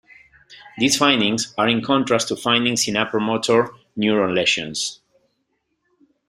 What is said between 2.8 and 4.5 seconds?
in upper motor neuron